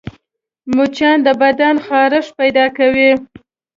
[0.75, 3.11] مچان د بدن خارښت پیدا کوي